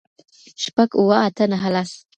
شپږ 0.63 0.89
اووه 0.99 1.17
آته 1.27 1.45
نهه 1.51 1.69
لس 1.73 1.91